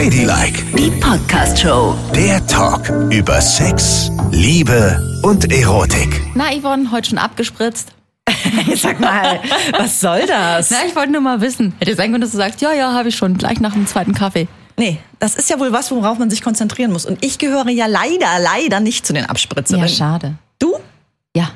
[0.00, 1.94] Ladylike, Die Podcast-Show.
[2.14, 6.22] der Talk über Sex, Liebe und Erotik.
[6.34, 7.92] Na, Yvonne, heute schon abgespritzt?
[8.76, 9.40] Sag mal,
[9.72, 10.70] was soll das?
[10.70, 11.74] Na, ich wollte nur mal wissen.
[11.80, 14.14] Hätte sein können, dass du sagst, ja, ja, habe ich schon, gleich nach dem zweiten
[14.14, 14.48] Kaffee.
[14.78, 17.04] Nee, das ist ja wohl was, worauf man sich konzentrieren muss.
[17.04, 19.86] Und ich gehöre ja leider, leider nicht zu den Abspritzerinnen.
[19.86, 20.34] Ja, schade.
[20.58, 20.76] Du?
[21.36, 21.50] Ja,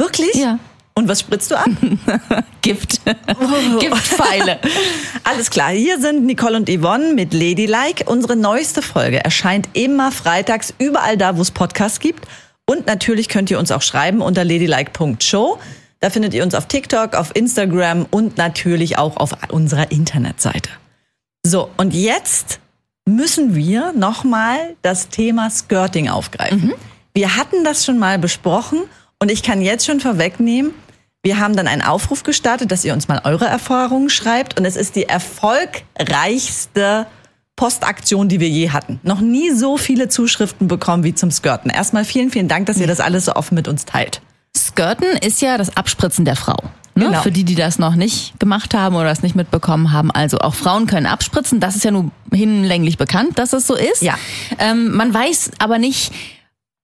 [0.00, 0.34] Wirklich?
[0.34, 0.58] Ja.
[0.94, 1.70] Und was spritzt du ab?
[2.62, 3.00] Gift.
[3.80, 4.58] Giftpfeile.
[5.24, 8.04] Alles klar, hier sind Nicole und Yvonne mit Ladylike.
[8.04, 12.26] Unsere neueste Folge erscheint immer freitags überall da, wo es Podcasts gibt.
[12.66, 15.58] Und natürlich könnt ihr uns auch schreiben unter ladylike.show.
[16.00, 20.70] Da findet ihr uns auf TikTok, auf Instagram und natürlich auch auf unserer Internetseite.
[21.44, 22.60] So, und jetzt
[23.06, 26.72] müssen wir nochmal das Thema Skirting aufgreifen.
[27.14, 28.82] Wir hatten das schon mal besprochen
[29.20, 30.72] und ich kann jetzt schon vorwegnehmen,
[31.22, 34.74] wir haben dann einen Aufruf gestartet, dass ihr uns mal eure Erfahrungen schreibt und es
[34.74, 37.06] ist die erfolgreichste
[37.56, 39.00] Postaktion, die wir je hatten.
[39.02, 41.70] Noch nie so viele Zuschriften bekommen wie zum Skirten.
[41.70, 44.22] Erstmal vielen, vielen Dank, dass ihr das alles so offen mit uns teilt.
[44.56, 46.56] Skirten ist ja das Abspritzen der Frau.
[46.94, 47.06] Ne?
[47.06, 47.20] Genau.
[47.20, 50.10] Für die, die das noch nicht gemacht haben oder es nicht mitbekommen haben.
[50.10, 51.60] Also auch Frauen können abspritzen.
[51.60, 54.00] Das ist ja nun hinlänglich bekannt, dass es so ist.
[54.00, 54.14] Ja.
[54.58, 56.12] Ähm, man weiß aber nicht,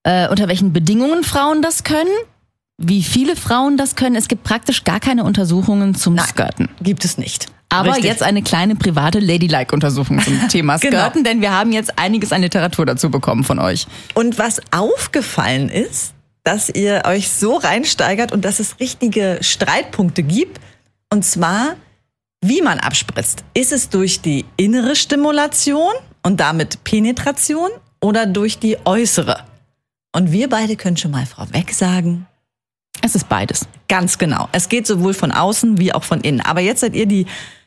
[0.06, 2.08] äh, unter welchen Bedingungen Frauen das können,
[2.78, 4.14] wie viele Frauen das können.
[4.14, 6.68] Es gibt praktisch gar keine Untersuchungen zum Skirten.
[6.80, 7.46] Gibt es nicht.
[7.70, 8.04] Aber Richtig.
[8.04, 10.98] jetzt eine kleine private Ladylike-Untersuchung zum Thema Genau.
[11.00, 13.88] Skirten, denn wir haben jetzt einiges an Literatur dazu bekommen von euch.
[14.14, 16.12] Und was aufgefallen ist,
[16.44, 20.60] dass ihr euch so reinsteigert und dass es richtige Streitpunkte gibt.
[21.12, 21.74] Und zwar,
[22.40, 23.42] wie man abspritzt.
[23.54, 29.38] Ist es durch die innere Stimulation und damit Penetration oder durch die äußere?
[30.16, 32.26] Und wir beide können schon mal vorweg sagen,
[33.02, 33.68] Es ist beides.
[33.86, 34.48] Ganz genau.
[34.52, 36.40] Es geht sowohl von außen wie auch von innen.
[36.40, 37.26] Aber jetzt seid ihr die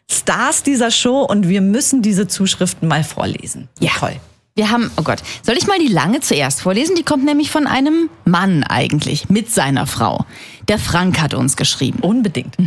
[0.09, 3.69] Stars dieser Show und wir müssen diese Zuschriften mal vorlesen.
[3.79, 3.91] Ja.
[3.99, 4.15] Toll.
[4.59, 6.93] Wir haben, oh Gott, soll ich mal die lange zuerst vorlesen?
[6.97, 10.25] Die kommt nämlich von einem Mann eigentlich, mit seiner Frau.
[10.67, 11.99] Der Frank hat uns geschrieben.
[12.01, 12.57] Unbedingt.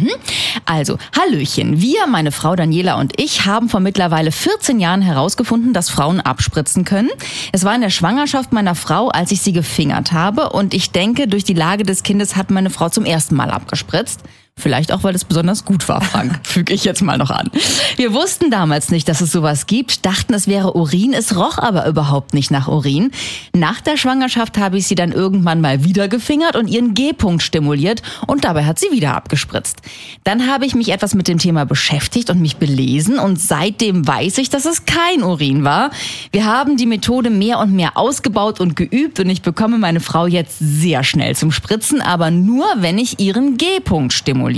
[0.64, 1.82] Also, Hallöchen.
[1.82, 6.86] Wir, meine Frau Daniela und ich, haben vor mittlerweile 14 Jahren herausgefunden, dass Frauen abspritzen
[6.86, 7.10] können.
[7.52, 10.48] Es war in der Schwangerschaft meiner Frau, als ich sie gefingert habe.
[10.48, 14.20] Und ich denke, durch die Lage des Kindes hat meine Frau zum ersten Mal abgespritzt.
[14.58, 16.38] Vielleicht auch, weil es besonders gut war, Frank.
[16.46, 17.50] Füge ich jetzt mal noch an.
[17.96, 21.14] Wir wussten damals nicht, dass es sowas gibt, dachten, es wäre Urin.
[21.14, 23.10] Es roch aber überhaupt nicht nach Urin.
[23.56, 28.02] Nach der Schwangerschaft habe ich sie dann irgendwann mal wieder gefingert und ihren G-Punkt stimuliert
[28.26, 29.78] und dabei hat sie wieder abgespritzt.
[30.22, 34.38] Dann habe ich mich etwas mit dem Thema beschäftigt und mich belesen und seitdem weiß
[34.38, 35.90] ich, dass es kein Urin war.
[36.30, 40.26] Wir haben die Methode mehr und mehr ausgebaut und geübt und ich bekomme meine Frau
[40.26, 44.51] jetzt sehr schnell zum Spritzen, aber nur, wenn ich ihren G-Punkt stimuliere.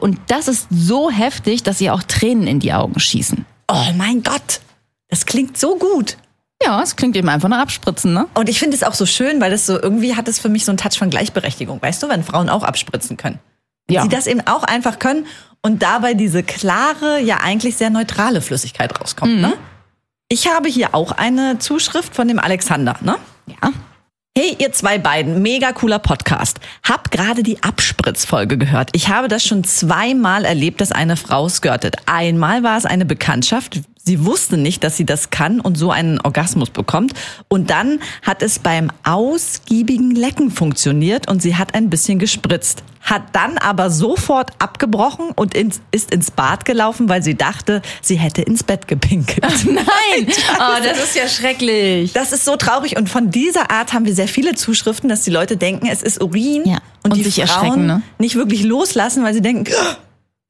[0.00, 3.44] Und das ist so heftig, dass ihr auch Tränen in die Augen schießen.
[3.68, 4.60] Oh mein Gott.
[5.08, 6.16] Das klingt so gut.
[6.62, 8.26] Ja, es klingt eben einfach nach Abspritzen, ne?
[8.34, 10.64] Und ich finde es auch so schön, weil das so irgendwie hat es für mich
[10.64, 11.80] so einen Touch von Gleichberechtigung.
[11.80, 13.38] Weißt du, wenn Frauen auch abspritzen können.
[13.88, 14.02] Ja.
[14.02, 15.26] Sie das eben auch einfach können
[15.62, 19.40] und dabei diese klare, ja eigentlich sehr neutrale Flüssigkeit rauskommt.
[19.40, 19.54] Ne?
[20.28, 22.96] Ich habe hier auch eine Zuschrift von dem Alexander.
[23.00, 23.16] Ne?
[23.46, 23.70] Ja.
[24.36, 26.60] Hey, ihr zwei beiden, mega cooler Podcast.
[26.84, 28.90] Hab gerade die Abspritzfolge gehört.
[28.92, 31.96] Ich habe das schon zweimal erlebt, dass eine Frau skirtet.
[32.06, 33.80] Einmal war es eine Bekanntschaft.
[34.02, 37.12] Sie wusste nicht, dass sie das kann und so einen Orgasmus bekommt.
[37.48, 42.82] Und dann hat es beim ausgiebigen Lecken funktioniert und sie hat ein bisschen gespritzt.
[43.02, 48.16] Hat dann aber sofort abgebrochen und ins, ist ins Bad gelaufen, weil sie dachte, sie
[48.16, 49.42] hätte ins Bett gepinkelt.
[49.64, 50.26] Nein!
[50.58, 52.12] Oh, das ist ja schrecklich.
[52.12, 55.30] Das ist so traurig und von dieser Art haben wir sehr viele Zuschriften, dass die
[55.30, 56.78] Leute denken, es ist Urin Ja.
[57.02, 58.02] und, Und die sich Frauen erschrecken, ne?
[58.18, 59.94] nicht wirklich loslassen, weil sie denken, "Oh,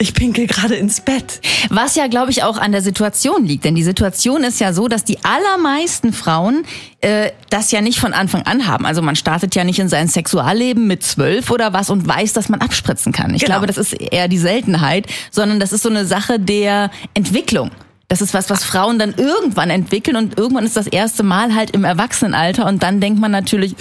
[0.00, 1.40] ich pinkel gerade ins Bett.
[1.70, 3.64] Was ja, glaube ich, auch an der Situation liegt.
[3.64, 6.64] Denn die Situation ist ja so, dass die allermeisten Frauen
[7.00, 8.86] äh, das ja nicht von Anfang an haben.
[8.86, 12.48] Also man startet ja nicht in sein Sexualleben mit zwölf oder was und weiß, dass
[12.48, 13.34] man abspritzen kann.
[13.34, 13.54] Ich Genau.
[13.54, 17.72] glaube, das ist eher die Seltenheit, sondern das ist so eine Sache der Entwicklung.
[18.06, 21.72] Das ist was, was Frauen dann irgendwann entwickeln und irgendwann ist das erste Mal halt
[21.72, 23.74] im Erwachsenenalter und dann denkt man natürlich,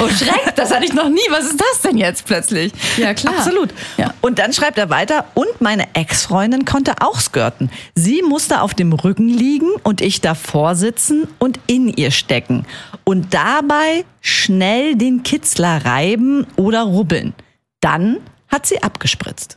[0.00, 2.72] oh Schreck, das hatte ich noch nie, was ist das denn jetzt plötzlich?
[2.96, 3.38] Ja, klar.
[3.38, 3.70] Absolut.
[3.96, 4.12] Ja.
[4.20, 7.70] Und dann schreibt er weiter, und meine Ex-Freundin konnte auch skirten.
[7.94, 12.66] Sie musste auf dem Rücken liegen und ich davor sitzen und in ihr stecken.
[13.04, 17.34] Und dabei schnell den Kitzler reiben oder rubbeln.
[17.80, 18.18] Dann
[18.48, 19.56] hat sie abgespritzt.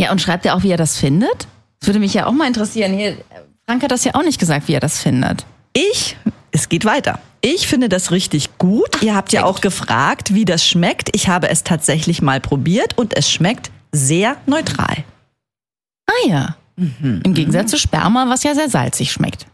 [0.00, 1.46] Ja, und schreibt er auch, wie er das findet?
[1.80, 2.94] Das würde mich ja auch mal interessieren.
[2.94, 3.18] Hier,
[3.66, 5.44] Frank hat das ja auch nicht gesagt, wie er das findet.
[5.74, 6.16] Ich,
[6.52, 7.20] es geht weiter.
[7.42, 9.02] Ich finde das richtig gut.
[9.02, 11.14] Ihr habt ja auch gefragt, wie das schmeckt.
[11.14, 15.04] Ich habe es tatsächlich mal probiert und es schmeckt sehr neutral.
[16.06, 16.56] Ah ja.
[16.76, 19.46] Im Gegensatz zu Sperma, was ja sehr salzig schmeckt.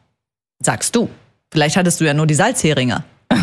[0.60, 1.08] Sagst du.
[1.52, 3.04] Vielleicht hattest du ja nur die Salzheringe.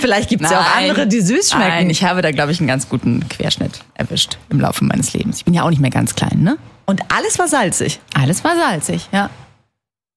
[0.00, 1.68] Vielleicht gibt es ja auch andere, die süß schmecken.
[1.68, 5.38] Nein, ich habe da, glaube ich, einen ganz guten Querschnitt erwischt im Laufe meines Lebens.
[5.38, 6.58] Ich bin ja auch nicht mehr ganz klein, ne?
[6.86, 8.00] Und alles war salzig.
[8.14, 9.30] Alles war salzig, ja.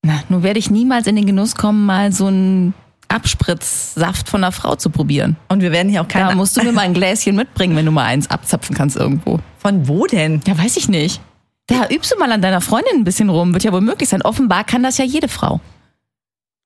[0.04, 2.74] Na, nun werde ich niemals in den Genuss kommen, mal so einen
[3.12, 5.36] Abspritzsaft von einer Frau zu probieren.
[5.50, 6.36] Und wir werden hier auch Da keine.
[6.36, 9.40] musst du mir mal ein Gläschen mitbringen, wenn du mal eins abzapfen kannst irgendwo.
[9.60, 10.42] Von wo denn?
[10.48, 11.22] Ja, weiß ich nicht.
[11.68, 13.54] Da übst du mal an deiner Freundin ein bisschen rum.
[13.54, 14.22] Wird ja wohl möglich sein.
[14.24, 15.62] Offenbar kann das ja jede Frau.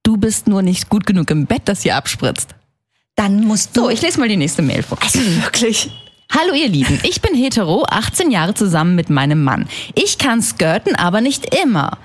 [0.04, 2.56] Du bist nur nicht gut genug im Bett, dass sie abspritzt.
[3.16, 3.82] Dann musst du.
[3.82, 4.98] So, ich lese mal die nächste Mail vor.
[5.02, 5.92] also wirklich.
[6.32, 9.68] Hallo ihr Lieben, ich bin hetero, 18 Jahre zusammen mit meinem Mann.
[9.94, 11.98] Ich kann skirten, aber nicht immer.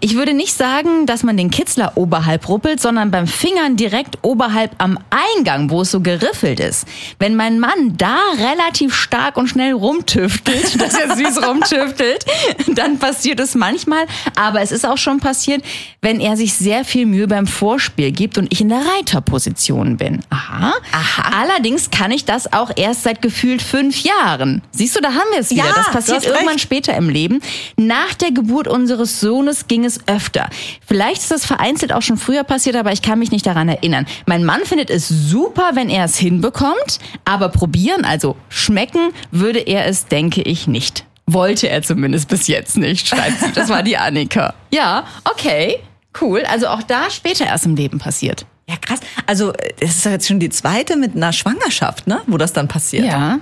[0.00, 4.72] Ich würde nicht sagen, dass man den Kitzler oberhalb ruppelt, sondern beim Fingern direkt oberhalb
[4.78, 6.86] am Eingang, wo es so geriffelt ist.
[7.18, 12.24] Wenn mein Mann da relativ stark und schnell rumtüftelt, dass er süß rumtüftelt,
[12.68, 14.06] dann passiert es manchmal.
[14.36, 15.62] Aber es ist auch schon passiert,
[16.00, 20.20] wenn er sich sehr viel Mühe beim Vorspiel gibt und ich in der Reiterposition bin.
[20.30, 20.74] Aha.
[20.92, 21.42] Aha.
[21.42, 24.62] Allerdings kann ich das auch erst seit gefühlt fünf Jahren.
[24.70, 25.64] Siehst du, da haben wir es wieder.
[25.64, 27.40] Ja, das passiert irgendwann später im Leben.
[27.76, 30.48] Nach der Geburt unseres Sohnes ging es öfter.
[30.86, 34.06] Vielleicht ist das vereinzelt auch schon früher passiert, aber ich kann mich nicht daran erinnern.
[34.26, 39.86] Mein Mann findet es super, wenn er es hinbekommt, aber probieren, also schmecken, würde er
[39.86, 41.04] es, denke ich, nicht.
[41.26, 43.52] Wollte er zumindest bis jetzt nicht, schreibt sie.
[43.52, 44.54] Das war die Annika.
[44.70, 45.78] Ja, okay,
[46.20, 46.42] cool.
[46.50, 48.46] Also auch da später erst im Leben passiert.
[48.68, 49.00] Ja, krass.
[49.26, 52.20] Also, es ist ja jetzt schon die zweite mit einer Schwangerschaft, ne?
[52.26, 53.06] Wo das dann passiert.
[53.06, 53.38] Ja.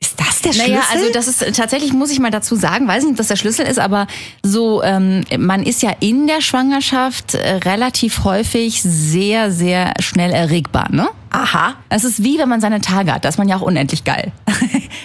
[0.00, 0.74] Ist das der Schlüssel?
[0.74, 3.36] Naja, also das ist tatsächlich, muss ich mal dazu sagen, weiß nicht, ob das der
[3.36, 4.06] Schlüssel ist, aber
[4.44, 10.88] so, ähm, man ist ja in der Schwangerschaft äh, relativ häufig sehr, sehr schnell erregbar,
[10.90, 11.08] ne?
[11.30, 11.74] Aha.
[11.88, 14.32] Es ist wie, wenn man seine Tage hat, da ist man ja auch unendlich geil.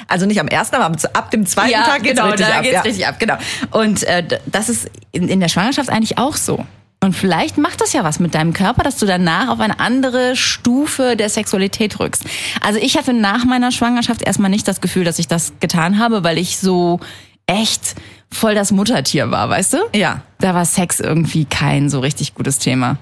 [0.07, 2.62] Also nicht am ersten, aber ab dem zweiten Tag geht's genau, richtig da ab.
[2.62, 2.81] geht's ja.
[2.81, 3.36] richtig ab, genau.
[3.72, 6.66] Und äh, das ist in, in der Schwangerschaft eigentlich auch so.
[7.04, 10.36] Und vielleicht macht das ja was mit deinem Körper, dass du danach auf eine andere
[10.38, 12.24] Stufe der Sexualität rückst.
[12.62, 16.24] Also ich hatte nach meiner Schwangerschaft erstmal nicht das Gefühl, dass ich das getan habe,
[16.24, 17.00] weil ich so
[17.46, 17.96] echt
[18.32, 19.78] voll das Muttertier war, weißt du?
[19.94, 20.22] Ja.
[20.40, 22.98] Da war Sex irgendwie kein so richtig gutes Thema.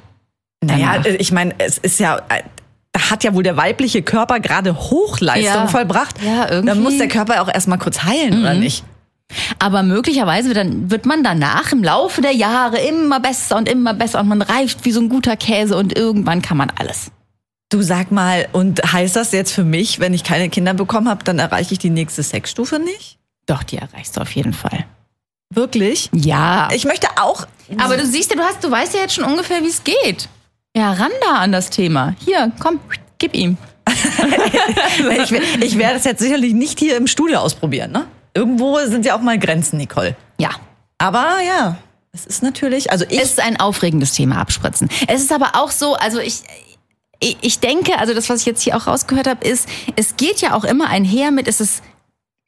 [0.63, 1.06] Naja, Danach.
[1.06, 2.42] äh, ich meine, es ist ja, äh,
[2.92, 5.68] da hat ja wohl der weibliche Körper gerade Hochleistung Ja.
[5.68, 6.15] vollbracht.
[6.24, 6.62] Ja, irgendwie.
[6.62, 6.65] Mhm.
[6.65, 8.83] Dann muss der Körper auch erstmal kurz heilen, oder nicht?
[9.59, 13.93] Aber möglicherweise wird, dann, wird man danach im Laufe der Jahre immer besser und immer
[13.93, 17.11] besser und man reift wie so ein guter Käse und irgendwann kann man alles.
[17.69, 21.23] Du sag mal, und heißt das jetzt für mich, wenn ich keine Kinder bekommen habe,
[21.23, 23.17] dann erreiche ich die nächste Sexstufe nicht?
[23.45, 24.85] Doch, die erreichst du auf jeden Fall.
[25.53, 26.09] Wirklich?
[26.13, 26.69] Ja.
[26.73, 27.47] Ich möchte auch.
[27.77, 30.27] aber du siehst ja, du hast, du weißt ja jetzt schon ungefähr, wie es geht.
[30.75, 32.15] Ja, ran da an das Thema.
[32.23, 32.79] Hier, komm,
[33.17, 33.57] gib ihm.
[33.87, 38.05] ich, ich werde es jetzt sicherlich nicht hier im Studio ausprobieren, ne?
[38.33, 40.15] Irgendwo sind ja auch mal Grenzen, Nicole.
[40.37, 40.49] Ja.
[40.97, 41.77] Aber ja,
[42.13, 43.19] es ist natürlich, also ich.
[43.19, 44.89] Es ist ein aufregendes Thema, Abspritzen.
[45.07, 46.43] Es ist aber auch so, also ich,
[47.19, 50.41] ich, ich denke, also das, was ich jetzt hier auch rausgehört habe, ist, es geht
[50.41, 51.83] ja auch immer einher mit, es ist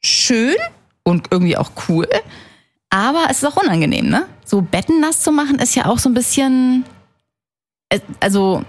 [0.02, 0.56] schön
[1.02, 2.08] und irgendwie auch cool,
[2.90, 4.26] aber es ist auch unangenehm, ne?
[4.44, 6.84] So Betten nass zu machen ist ja auch so ein bisschen,
[7.88, 8.62] äh, also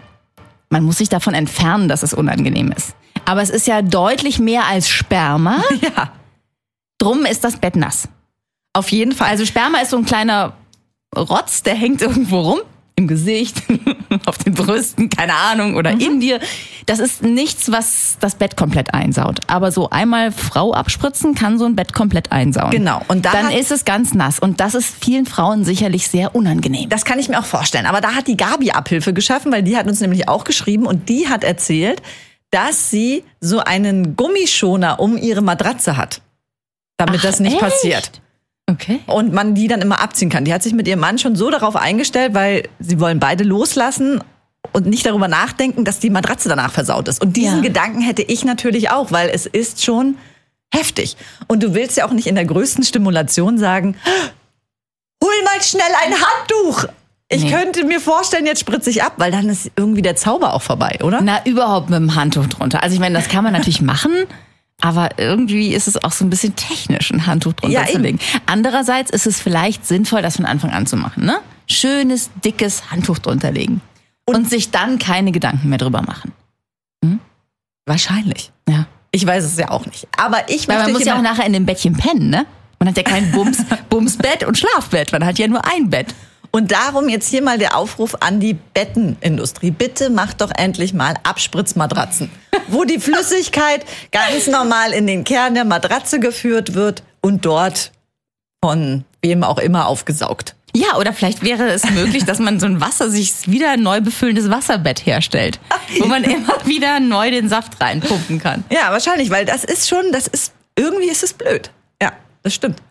[0.69, 2.95] man muss sich davon entfernen, dass es unangenehm ist.
[3.25, 5.61] Aber es ist ja deutlich mehr als Sperma.
[5.81, 6.11] ja,
[6.99, 8.07] Drum ist das Bett nass.
[8.73, 9.29] auf jeden Fall.
[9.29, 10.53] Also Sperma ist so ein kleiner
[11.15, 12.59] Rotz, der hängt irgendwo rum.
[12.97, 13.61] Im Gesicht,
[14.25, 16.39] auf den Brüsten, keine Ahnung, oder in dir.
[16.85, 19.39] Das ist nichts, was das Bett komplett einsaut.
[19.47, 22.71] Aber so einmal Frau abspritzen kann so ein Bett komplett einsauen.
[22.71, 23.01] Genau.
[23.09, 24.39] Und da dann hat- ist es ganz nass.
[24.39, 26.87] Und das ist vielen Frauen sicherlich sehr unangenehm.
[26.87, 27.85] Das kann ich mir auch vorstellen.
[27.85, 31.09] Aber da hat die Gabi Abhilfe geschaffen, weil die hat uns nämlich auch geschrieben und
[31.09, 32.01] die hat erzählt,
[32.49, 36.21] dass sie so einen Gummischoner um ihre Matratze hat,
[36.97, 37.61] damit Ach, das nicht echt?
[37.61, 38.21] passiert.
[38.69, 38.99] Okay.
[39.05, 40.43] Und man die dann immer abziehen kann.
[40.45, 44.23] Die hat sich mit ihrem Mann schon so darauf eingestellt, weil sie wollen beide loslassen
[44.71, 47.21] und nicht darüber nachdenken, dass die Matratze danach versaut ist.
[47.21, 47.61] Und diesen Ja.
[47.61, 50.17] Gedanken hätte ich natürlich auch, weil es ist schon
[50.73, 51.15] heftig.
[51.47, 53.95] Und du willst ja auch nicht in der größten Stimulation sagen,
[55.23, 56.85] hol mal schnell ein Handtuch.
[57.29, 57.51] Ich Nee.
[57.51, 60.99] könnte mir vorstellen, jetzt spritze ich ab, weil dann ist irgendwie der Zauber auch vorbei,
[61.03, 61.21] oder?
[61.21, 62.81] Na, überhaupt mit dem Handtuch drunter.
[62.83, 64.11] Also ich meine, das kann man natürlich machen,
[64.81, 68.03] aber irgendwie ist es auch so ein bisschen technisch, ein Handtuch drunter Ja, zu eben.
[68.03, 68.19] legen.
[68.45, 71.37] Andererseits ist es vielleicht sinnvoll, das von Anfang an zu machen, ne?
[71.67, 73.81] Schönes, dickes Handtuch drunter legen.
[74.25, 76.31] Und, sich dann keine Gedanken mehr drüber machen.
[77.85, 78.51] Wahrscheinlich.
[78.67, 78.87] Ja.
[79.11, 80.07] Ich weiß es ja auch nicht.
[80.17, 82.45] Aber ich Weil man muss ja auch nachher in dem Bettchen pennen, ne?
[82.79, 85.11] Man hat ja kein Bums, Bumsbett und Schlafbett.
[85.11, 86.13] Man hat ja nur ein Bett.
[86.55, 89.71] Und darum jetzt hier mal der Aufruf an die Bettenindustrie.
[89.71, 92.31] Bitte macht doch endlich mal Abspritzmatratzen,
[92.69, 93.83] wo die Flüssigkeit
[94.13, 97.91] ganz normal in den Kern der Matratze geführt wird und dort
[98.63, 100.55] von wem auch immer aufgesaugt.
[100.73, 104.49] Ja, oder vielleicht wäre es möglich, dass man so ein Wasser, sich wieder neu befüllendes
[104.49, 105.59] Wasserbett herstellt,
[105.99, 108.63] wo man immer wieder neu den Saft reinpumpen kann.
[108.69, 111.69] Ja, wahrscheinlich, weil das ist schon, das ist, irgendwie ist es blöd.
[112.01, 112.81] Ja, das stimmt.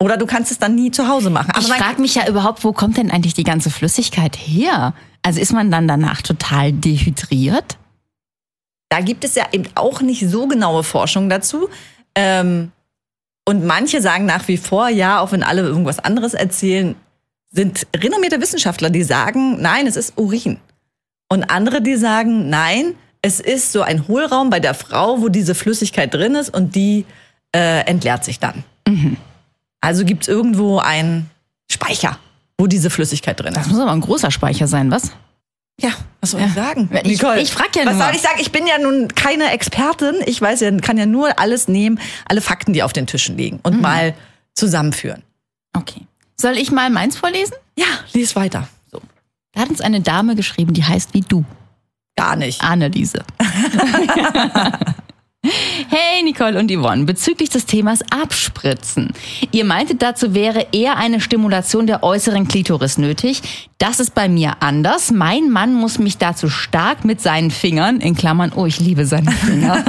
[0.00, 1.52] Oder du kannst es dann nie zu Hause machen.
[1.58, 4.94] ich frage mich ja überhaupt, wo kommt denn eigentlich die ganze Flüssigkeit her?
[5.22, 7.78] Also ist man dann danach total dehydriert?
[8.90, 11.68] Da gibt es ja eben auch nicht so genaue Forschung dazu.
[12.14, 12.72] Ähm,
[13.46, 16.94] und manche sagen nach wie vor, ja, auch wenn alle irgendwas anderes erzählen,
[17.50, 20.58] sind renommierte Wissenschaftler, die sagen, nein, es ist Urin.
[21.28, 25.54] Und andere, die sagen, nein, es ist so ein Hohlraum bei der Frau, wo diese
[25.54, 27.06] Flüssigkeit drin ist und die
[27.54, 28.64] äh, entleert sich dann.
[28.86, 29.16] Mhm.
[29.84, 31.30] Also gibt es irgendwo einen
[31.70, 32.18] Speicher,
[32.58, 33.56] wo diese Flüssigkeit drin ist.
[33.58, 35.12] Das muss aber ein großer Speicher sein, was?
[35.78, 36.46] Ja, was soll ja.
[36.46, 36.88] ich sagen?
[37.04, 37.98] Ich, ich frage ja nur.
[37.98, 38.38] Was soll ich sagen?
[38.38, 40.14] Ich bin ja nun keine Expertin.
[40.24, 43.60] Ich weiß ja, kann ja nur alles nehmen, alle Fakten, die auf den Tischen liegen
[43.62, 43.82] und mhm.
[43.82, 44.14] mal
[44.54, 45.22] zusammenführen.
[45.76, 46.06] Okay.
[46.36, 47.54] Soll ich mal meins vorlesen?
[47.76, 48.68] Ja, lies weiter.
[48.90, 49.02] So.
[49.52, 51.44] Da hat uns eine Dame geschrieben, die heißt wie du.
[52.16, 52.62] Gar nicht.
[52.62, 53.22] Anneliese.
[55.46, 59.12] Hey Nicole und Yvonne, bezüglich des Themas Abspritzen.
[59.52, 63.42] Ihr meintet, dazu wäre eher eine Stimulation der äußeren Klitoris nötig.
[63.84, 65.10] Das ist bei mir anders.
[65.10, 69.30] Mein Mann muss mich dazu stark mit seinen Fingern, in Klammern, oh, ich liebe seine
[69.30, 69.84] Finger,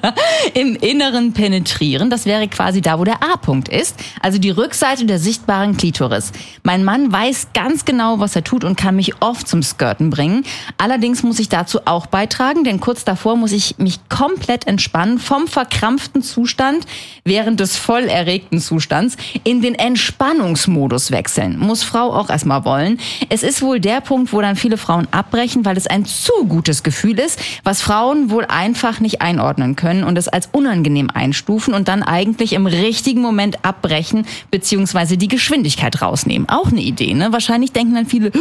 [0.54, 2.10] im Inneren penetrieren.
[2.10, 3.94] Das wäre quasi da, wo der A-Punkt ist.
[4.20, 6.32] Also die Rückseite der sichtbaren Klitoris.
[6.64, 10.42] Mein Mann weiß ganz genau, was er tut und kann mich oft zum Skirten bringen.
[10.76, 15.46] Allerdings muss ich dazu auch beitragen, denn kurz davor muss ich mich komplett entspannen vom
[15.46, 16.84] verkrampften Zustand
[17.22, 21.60] während des voll erregten Zustands in den Entspannungsmodus wechseln.
[21.60, 22.98] Muss Frau auch erstmal wollen.
[23.42, 27.18] Ist wohl der Punkt, wo dann viele Frauen abbrechen, weil es ein zu gutes Gefühl
[27.18, 32.02] ist, was Frauen wohl einfach nicht einordnen können und es als unangenehm einstufen und dann
[32.02, 36.48] eigentlich im richtigen Moment abbrechen beziehungsweise die Geschwindigkeit rausnehmen.
[36.48, 37.32] Auch eine Idee, ne?
[37.32, 38.32] Wahrscheinlich denken dann viele,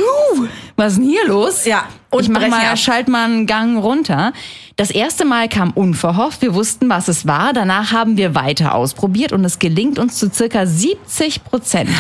[0.75, 1.65] was ist denn hier los?
[1.65, 1.85] Ja.
[2.15, 4.34] Und ich mach mal, schalt mal einen Gang runter.
[4.77, 6.41] Das erste Mal kam unverhofft.
[6.41, 7.53] Wir wussten, was es war.
[7.53, 11.89] Danach haben wir weiter ausprobiert und es gelingt uns zu circa 70 Prozent.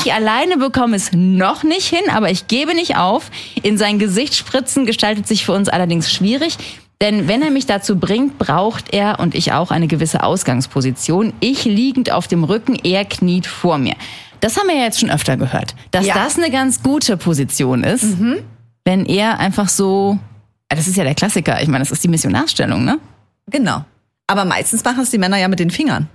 [0.00, 3.30] Ich alleine bekomme es noch nicht hin, aber ich gebe nicht auf.
[3.62, 6.56] In sein Gesicht spritzen gestaltet sich für uns allerdings schwierig.
[7.00, 11.32] Denn wenn er mich dazu bringt, braucht er und ich auch eine gewisse Ausgangsposition.
[11.40, 13.94] Ich liegend auf dem Rücken, er kniet vor mir.
[14.40, 16.14] Das haben wir ja jetzt schon öfter gehört, dass ja.
[16.14, 18.18] das eine ganz gute Position ist.
[18.18, 18.38] Mhm
[18.88, 20.18] wenn er einfach so,
[20.70, 22.98] das ist ja der Klassiker, ich meine, das ist die Missionarstellung, ne?
[23.50, 23.84] Genau.
[24.26, 26.08] Aber meistens machen es die Männer ja mit den Fingern.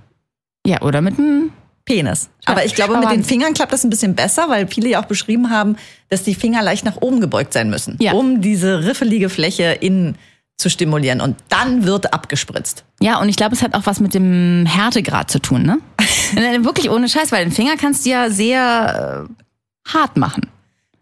[0.66, 1.52] Ja, oder mit dem
[1.84, 2.30] Penis.
[2.46, 5.04] Aber ich glaube, mit den Fingern klappt das ein bisschen besser, weil viele ja auch
[5.04, 5.76] beschrieben haben,
[6.08, 8.12] dass die Finger leicht nach oben gebeugt sein müssen, ja.
[8.12, 10.18] um diese riffelige Fläche innen
[10.56, 11.20] zu stimulieren.
[11.20, 12.84] Und dann wird abgespritzt.
[13.00, 15.78] Ja, und ich glaube, es hat auch was mit dem Härtegrad zu tun, ne?
[16.64, 20.48] Wirklich ohne Scheiß, weil den Finger kannst du ja sehr äh, hart machen.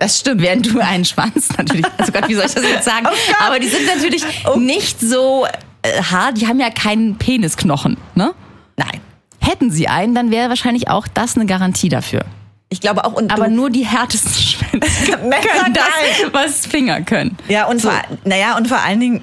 [0.03, 3.07] Das stimmt, während du einen Schwanz natürlich, also Gott, wie soll ich das jetzt sagen?
[3.09, 4.59] Oh Aber die sind natürlich oh.
[4.59, 5.47] nicht so
[5.83, 8.35] äh, hart, die haben ja keinen Penisknochen, ne?
[8.77, 9.01] Nein.
[9.39, 12.25] Hätten sie einen, dann wäre wahrscheinlich auch das eine Garantie dafür.
[12.69, 13.13] Ich glaube auch.
[13.13, 17.37] Und Aber nur die härtesten Schwänze können das, was Finger können.
[17.47, 17.89] Ja, und so.
[17.89, 19.21] vor, naja, und vor allen Dingen,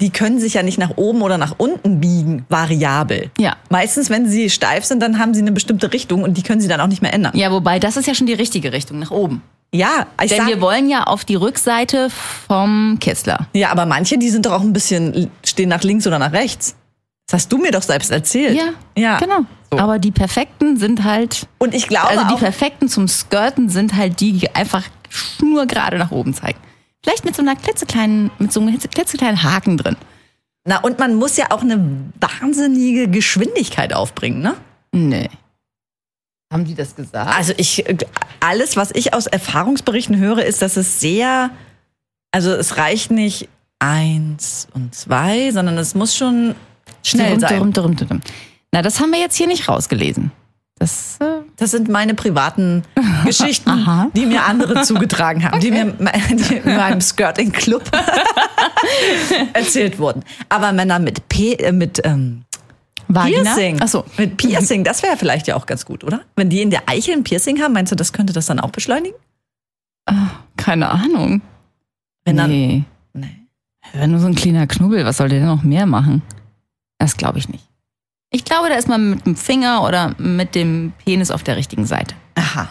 [0.00, 3.32] die können sich ja nicht nach oben oder nach unten biegen, variabel.
[3.36, 3.56] Ja.
[3.68, 6.68] Meistens, wenn sie steif sind, dann haben sie eine bestimmte Richtung und die können sie
[6.68, 7.36] dann auch nicht mehr ändern.
[7.36, 9.42] Ja, wobei das ist ja schon die richtige Richtung, nach oben.
[9.72, 13.46] Ja, ich Denn sag, wir wollen ja auf die Rückseite vom Kitzler.
[13.54, 16.74] Ja, aber manche, die sind doch auch ein bisschen, stehen nach links oder nach rechts.
[17.26, 18.56] Das hast du mir doch selbst erzählt.
[18.56, 19.18] Ja, ja.
[19.18, 19.40] genau.
[19.70, 19.78] So.
[19.78, 21.46] Aber die perfekten sind halt.
[21.58, 22.08] Und ich glaube.
[22.08, 24.82] Also die perfekten zum Skirten sind halt die, die einfach
[25.40, 26.58] nur gerade nach oben zeigen.
[27.04, 29.96] Vielleicht mit so einer klitzekleinen, mit so einem klitzekleinen Haken drin.
[30.64, 31.80] Na, und man muss ja auch eine
[32.20, 34.56] wahnsinnige Geschwindigkeit aufbringen, ne?
[34.92, 35.30] Nee.
[36.52, 37.36] Haben die das gesagt?
[37.36, 37.84] Also ich,
[38.40, 41.50] alles, was ich aus Erfahrungsberichten höre, ist, dass es sehr,
[42.32, 46.56] also es reicht nicht eins und zwei, sondern es muss schon
[47.04, 47.58] schnell drum, sein.
[47.58, 48.20] Drum, drum, drum.
[48.72, 50.32] Na, das haben wir jetzt hier nicht rausgelesen.
[50.80, 52.82] Das, äh das sind meine privaten
[53.24, 55.70] Geschichten, die mir andere zugetragen haben, okay.
[55.70, 55.92] die mir
[56.30, 57.84] die in meinem Skirting Club
[59.52, 60.24] erzählt wurden.
[60.48, 62.44] Aber Männer mit P, äh, mit ähm,
[63.14, 63.42] Vagina?
[63.42, 63.80] Piercing.
[63.80, 66.20] Achso, mit Piercing, das wäre vielleicht ja auch ganz gut, oder?
[66.36, 68.70] Wenn die in der Eichel ein Piercing haben, meinst du, das könnte das dann auch
[68.70, 69.16] beschleunigen?
[70.08, 70.14] Oh,
[70.56, 71.42] keine Ahnung.
[72.24, 72.84] Wenn dann, nee.
[73.12, 73.28] nee.
[73.92, 76.22] Wenn nur so ein kleiner Knubbel, was soll der denn noch mehr machen?
[76.98, 77.66] Das glaube ich nicht.
[78.30, 81.86] Ich glaube, da ist man mit dem Finger oder mit dem Penis auf der richtigen
[81.86, 82.14] Seite.
[82.36, 82.70] Aha.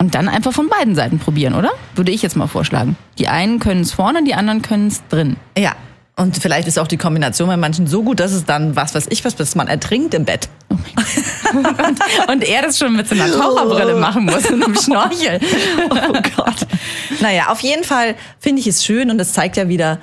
[0.00, 1.70] Und dann einfach von beiden Seiten probieren, oder?
[1.94, 2.96] Würde ich jetzt mal vorschlagen.
[3.18, 5.36] Die einen können es vorne, die anderen können es drin.
[5.56, 5.74] Ja.
[6.18, 9.06] Und vielleicht ist auch die Kombination bei manchen so gut, dass es dann was weiß
[9.10, 10.48] ich was, bis man ertrinkt im Bett.
[10.70, 10.78] und,
[12.28, 15.40] und er das schon mit so einer Taucherbrille machen muss und einem Schnorchel.
[16.08, 16.66] Oh Gott.
[17.20, 19.98] Naja, auf jeden Fall finde ich es schön und es zeigt ja wieder,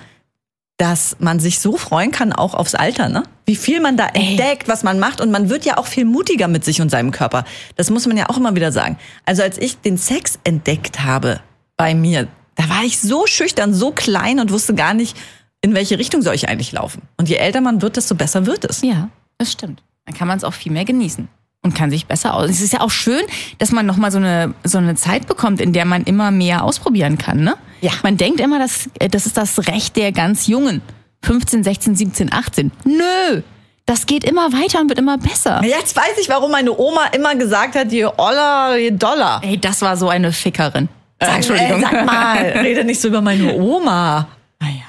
[0.77, 3.24] dass man sich so freuen kann, auch aufs Alter, ne?
[3.46, 6.48] Wie viel man da entdeckt, was man macht und man wird ja auch viel mutiger
[6.48, 7.43] mit sich und seinem Körper.
[7.75, 8.98] Das muss man ja auch immer wieder sagen.
[9.25, 11.39] Also als ich den Sex entdeckt habe
[11.75, 15.17] bei mir, da war ich so schüchtern, so klein und wusste gar nicht,
[15.63, 17.01] in welche Richtung soll ich eigentlich laufen.
[17.17, 18.82] Und je älter man wird, desto besser wird es.
[18.82, 19.82] Ja, das stimmt.
[20.05, 21.29] Dann kann man es auch viel mehr genießen
[21.63, 22.50] und kann sich besser aus.
[22.50, 23.22] Es ist ja auch schön,
[23.58, 26.63] dass man noch mal so eine so eine Zeit bekommt, in der man immer mehr
[26.63, 27.55] ausprobieren kann, ne?
[27.79, 27.91] Ja.
[28.03, 30.82] Man denkt immer, dass äh, das ist das Recht der ganz Jungen.
[31.24, 32.72] 15, 16, 17, 18.
[32.84, 33.41] Nö.
[33.86, 35.62] Das geht immer weiter und wird immer besser.
[35.63, 39.41] Jetzt weiß ich, warum meine Oma immer gesagt hat, je Oller, je Dollar.
[39.43, 40.89] Ey, das war so eine Fickerin.
[41.20, 41.79] Sag, Entschuldigung.
[41.79, 44.27] Äh, sag mal, rede nicht so über meine Oma.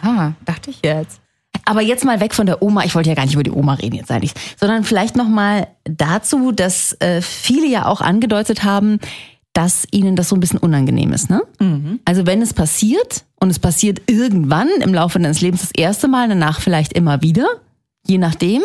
[0.04, 1.20] Naja, dachte ich jetzt.
[1.64, 2.84] Aber jetzt mal weg von der Oma.
[2.84, 5.68] Ich wollte ja gar nicht über die Oma reden jetzt eigentlich, sondern vielleicht noch mal
[5.84, 8.98] dazu, dass äh, viele ja auch angedeutet haben,
[9.54, 11.30] dass ihnen das so ein bisschen unangenehm ist.
[11.30, 11.42] Ne?
[11.60, 12.00] Mhm.
[12.04, 16.28] Also wenn es passiert und es passiert irgendwann im Laufe deines Lebens das erste Mal,
[16.28, 17.46] danach vielleicht immer wieder,
[18.06, 18.62] je nachdem,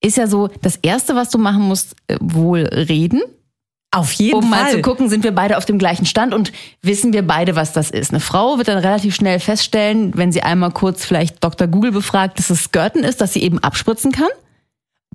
[0.00, 3.20] ist ja so, das Erste, was du machen musst, äh, wohl reden.
[3.92, 4.62] Auf jeden um Fall.
[4.64, 7.72] mal zu gucken, sind wir beide auf dem gleichen Stand und wissen wir beide, was
[7.72, 8.10] das ist.
[8.12, 11.66] Eine Frau wird dann relativ schnell feststellen, wenn sie einmal kurz vielleicht Dr.
[11.66, 14.28] Google befragt, dass es Skirten ist, dass sie eben abspritzen kann.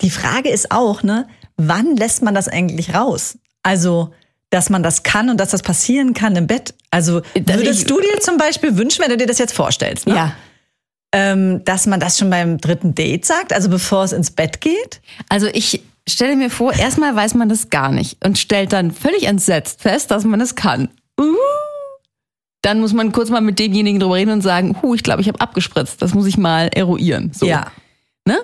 [0.01, 3.37] Die Frage ist auch, ne, wann lässt man das eigentlich raus?
[3.63, 4.11] Also,
[4.49, 6.73] dass man das kann und dass das passieren kann im Bett.
[6.91, 10.15] Also, würdest ich- du dir zum Beispiel wünschen, wenn du dir das jetzt vorstellst, ne?
[10.15, 10.31] Ja.
[11.13, 14.99] ähm, dass man das schon beim dritten Date sagt, also bevor es ins Bett geht?
[15.29, 19.25] Also ich stelle mir vor, erstmal weiß man das gar nicht und stellt dann völlig
[19.27, 20.89] entsetzt fest, dass man es kann.
[21.19, 21.35] Uh.
[22.61, 25.27] Dann muss man kurz mal mit demjenigen drüber reden und sagen, hu, ich glaube, ich
[25.27, 26.01] habe abgespritzt.
[26.01, 27.31] Das muss ich mal eruieren.
[27.33, 27.45] So.
[27.45, 27.71] Ja.
[28.25, 28.37] Ne?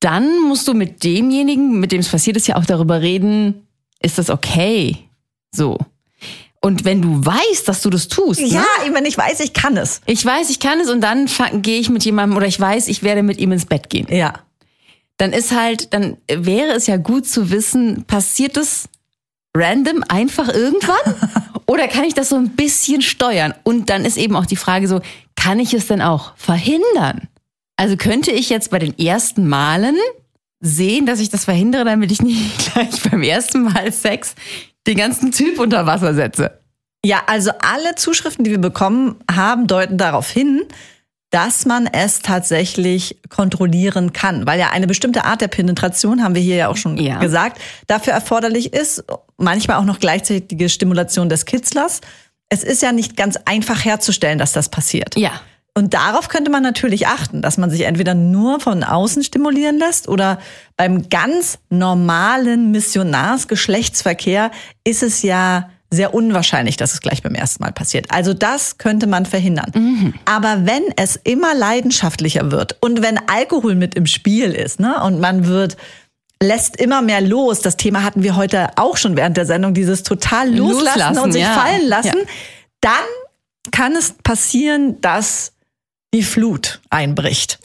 [0.00, 3.66] Dann musst du mit demjenigen, mit dem es passiert ist, ja auch darüber reden,
[4.00, 4.98] ist das okay?
[5.54, 5.78] So.
[6.60, 8.94] Und wenn du weißt, dass du das tust, Ja, ne?
[8.94, 10.00] wenn ich weiß, ich kann es.
[10.06, 11.26] ich weiß, ich kann es und dann
[11.62, 14.34] gehe ich mit jemandem oder ich weiß, ich werde mit ihm ins Bett gehen Ja.
[15.16, 18.88] Dann ist halt, dann wäre es ja gut zu wissen, passiert es
[19.56, 21.14] random einfach irgendwann?
[21.66, 23.54] Oder kann ich das so ein bisschen steuern?
[23.62, 25.00] Und dann ist eben auch die Frage so,
[25.36, 27.28] kann ich es denn auch verhindern?
[27.76, 29.96] Also könnte ich jetzt bei den ersten Malen
[30.60, 34.34] sehen, dass ich das verhindere, damit ich nicht gleich beim ersten Mal Sex
[34.86, 36.58] den ganzen Typ unter Wasser setze?
[37.04, 40.62] Ja, also alle Zuschriften, die wir bekommen haben, deuten darauf hin,
[41.34, 46.42] dass man es tatsächlich kontrollieren kann, weil ja eine bestimmte Art der Penetration, haben wir
[46.42, 47.18] hier ja auch schon Ja.
[47.18, 49.02] gesagt, dafür erforderlich ist,
[49.36, 52.02] manchmal auch noch gleichzeitige Stimulation des Kitzlers.
[52.50, 55.16] Es ist ja nicht ganz einfach herzustellen, dass das passiert.
[55.16, 55.32] Ja.
[55.76, 60.06] Und darauf könnte man natürlich achten, dass man sich entweder nur von außen stimulieren lässt
[60.06, 60.38] oder
[60.76, 64.52] beim ganz normalen Missionarsgeschlechtsverkehr
[64.84, 68.06] ist es ja sehr unwahrscheinlich, dass es gleich beim ersten Mal passiert.
[68.10, 70.14] Also das könnte man verhindern.
[70.24, 75.20] Aber wenn es immer leidenschaftlicher wird und wenn Alkohol mit im Spiel ist, ne, und
[75.20, 75.76] man wird
[76.42, 77.60] lässt immer mehr los.
[77.60, 81.32] Das Thema hatten wir heute auch schon während der Sendung, dieses total loslassen, Loslassen, und
[81.32, 81.52] sich ja.
[81.52, 82.18] fallen lassen.
[82.18, 82.24] Ja.
[82.80, 85.52] Dann kann es passieren, dass
[86.12, 87.58] die Flut einbricht.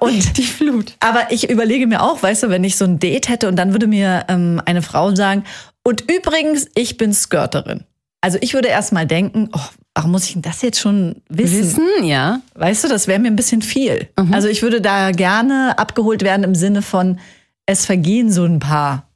[0.00, 0.94] Und Die Flut.
[1.00, 3.72] aber ich überlege mir auch, weißt du, wenn ich so ein Date hätte und dann
[3.72, 5.44] würde mir ähm, eine Frau sagen,
[5.86, 7.84] und übrigens, ich bin Skirterin.
[8.20, 11.60] Also ich würde erst mal denken, oh, warum muss ich denn das jetzt schon wissen?
[11.60, 12.40] Wissen, ja.
[12.54, 14.08] Weißt du, das wäre mir ein bisschen viel.
[14.18, 14.34] Mhm.
[14.34, 17.20] Also ich würde da gerne abgeholt werden im Sinne von,
[17.66, 19.08] es vergehen so ein paar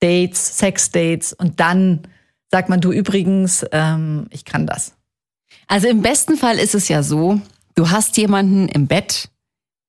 [0.00, 2.00] Dates, Sex-Dates und dann
[2.50, 4.94] sagt man, du übrigens, ähm, ich kann das.
[5.68, 7.40] Also im besten Fall ist es ja so,
[7.76, 9.28] du hast jemanden im Bett,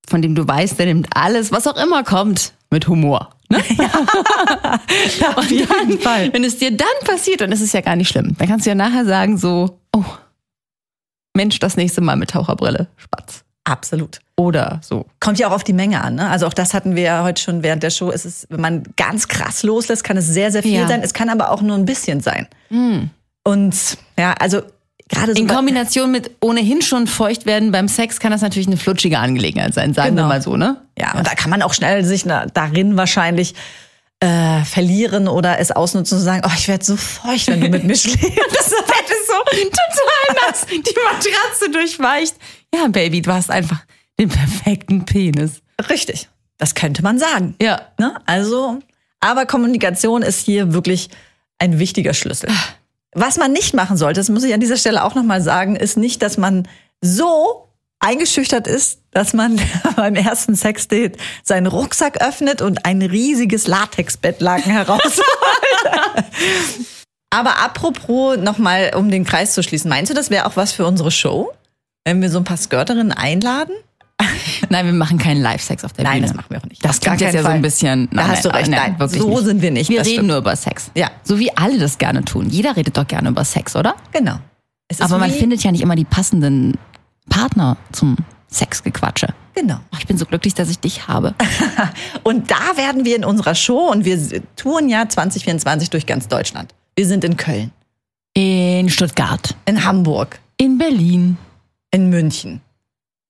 [0.08, 3.32] von dem du weißt, der nimmt alles, was auch immer kommt, mit Humor.
[3.50, 3.58] Ne?
[5.36, 6.32] Auf jeden Fall.
[6.34, 8.36] Wenn es dir dann passiert, dann ist es ja gar nicht schlimm.
[8.38, 10.04] Dann kannst du ja nachher sagen so, oh,
[11.36, 13.44] Mensch, das nächste Mal mit Taucherbrille, Spatz.
[13.64, 14.20] Absolut.
[14.36, 15.06] Oder so.
[15.20, 16.16] Kommt ja auch auf die Menge an.
[16.16, 16.30] Ne?
[16.30, 18.10] Also auch das hatten wir ja heute schon während der Show.
[18.10, 20.88] Es ist, wenn man ganz krass loslässt, kann es sehr, sehr viel Ja.
[20.88, 21.02] sein.
[21.04, 22.48] Es kann aber auch nur ein bisschen sein.
[23.44, 24.62] Und ja, also
[25.10, 28.78] gerade so In Kombination mit ohnehin schon feucht werden beim Sex kann das natürlich eine
[28.78, 30.24] flutschige Angelegenheit sein, sagen Genau.
[30.24, 30.78] wir mal so, ne?
[30.98, 33.56] Ja, und da kann man auch schnell sich na, darin wahrscheinlich
[34.22, 37.84] äh, verlieren oder es ausnutzen und sagen, oh, ich werde so feucht, wenn du mit
[37.86, 38.22] mir schläfst.
[38.22, 39.34] Das Bett ist so
[39.69, 42.36] total nass, die Matratze durchweicht.
[42.76, 43.80] Ja, Baby, du hast einfach
[44.19, 45.62] den perfekten Penis.
[45.89, 46.28] Richtig.
[46.58, 47.56] Das könnte man sagen.
[47.62, 47.82] Ja.
[47.98, 48.15] Ne?
[48.26, 48.80] Also,
[49.22, 51.10] aber Kommunikation ist hier wirklich
[51.58, 52.50] ein wichtiger Schlüssel.
[53.13, 55.98] Was man nicht machen sollte, das muss ich an dieser Stelle auch nochmal sagen, ist
[55.98, 56.67] nicht, dass man
[57.02, 57.67] so
[58.00, 59.60] eingeschüchtert ist, dass man
[59.95, 65.26] beim ersten Sexdate seinen Rucksack öffnet und ein riesiges Latexbettlaken herausholt.
[67.30, 70.86] Aber apropos nochmal, um den Kreis zu schließen, meinst du, das wäre auch was für
[70.86, 71.52] unsere Show?
[72.06, 73.74] Wenn wir so ein paar Skirterinnen einladen?
[74.70, 76.28] Nein, wir machen keinen Live-Sex auf der Nein, Bühne.
[76.28, 76.84] das machen wir auch nicht.
[76.86, 78.08] Das klingt jetzt ja so ein bisschen.
[78.12, 78.70] Da hast du recht.
[78.70, 79.90] Nein, so sind wir nicht.
[79.90, 80.28] Wir reden stimmt.
[80.28, 80.92] nur über Sex.
[80.96, 81.10] Ja.
[81.24, 82.50] So wie alle das gerne tun.
[82.50, 83.96] Jeder redet doch gerne über Sex, oder?
[84.12, 84.38] Genau.
[85.00, 86.78] Aber man findet ja nicht immer die passenden
[87.30, 88.16] Partner zum
[88.52, 89.28] Sexgequatsche.
[89.54, 89.80] Genau.
[89.94, 91.36] Oh, ich bin so glücklich, dass ich dich habe.
[92.24, 94.18] Und da werden wir in unserer Show und wir
[94.56, 96.74] touren ja 2024 durch ganz Deutschland.
[96.96, 97.72] Wir sind in Köln,
[98.34, 101.38] In Stuttgart, in Hamburg, in Berlin.
[101.92, 102.62] in München.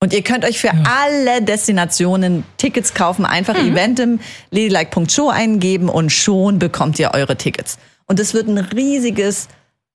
[0.01, 3.25] Und ihr könnt euch für alle Destinationen Tickets kaufen.
[3.25, 7.77] Einfach Eventim, ladylike.show eingeben und schon bekommt ihr eure Tickets.
[8.05, 9.49] Und es wird ein riesiges,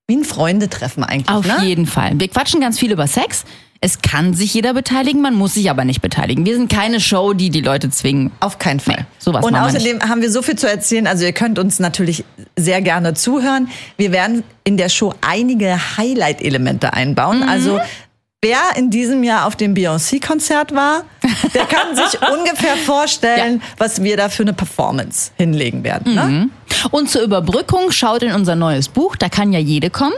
[0.07, 1.35] wie ein Freundetreffen eigentlich.
[1.35, 1.64] Auf ne?
[1.64, 2.12] jeden Fall.
[2.21, 3.45] Wir quatschen ganz viel über Sex.
[3.81, 6.47] Es kann sich jeder beteiligen, man muss sich aber nicht beteiligen.
[6.47, 8.31] Wir sind keine Show, die die Leute zwingen.
[8.40, 8.97] Auf keinen Fall.
[9.01, 11.07] Nee, sowas und machen wir außerdem haben wir so viel zu erzählen.
[11.07, 12.25] Also ihr könnt uns natürlich
[12.57, 13.69] sehr gerne zuhören.
[13.99, 17.40] Wir werden in der Show einige Highlight-Elemente einbauen.
[17.40, 17.49] Mhm.
[17.49, 17.81] Also
[18.45, 21.05] wer in diesem Jahr auf dem Beyoncé-Konzert war,
[21.55, 26.15] der kann sich ungefähr vorstellen, was wir da für eine Performance hinlegen werden.
[26.15, 26.51] Ne?
[26.91, 30.15] Und zur Überbrückung schaut in unser neues Buch, da kann ja jede kommen.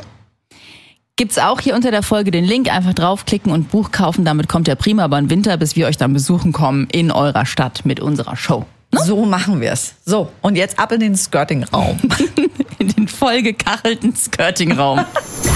[1.15, 4.25] Gibt's auch hier unter der Folge den Link, einfach draufklicken und Buch kaufen.
[4.25, 7.47] Damit kommt der prima aber im Winter, bis wir euch dann besuchen kommen in eurer
[7.47, 8.67] Stadt mit unserer Show.
[8.91, 9.95] So machen wir es.
[10.05, 11.99] So, und jetzt ab in den Skirting-Raum.
[12.79, 15.01] In den vollgekachelten Skirtingraum.